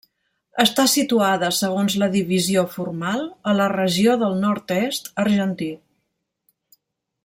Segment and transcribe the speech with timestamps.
[0.61, 5.73] Està situada segons la divisió formal, a la regió del Nord-est argentí.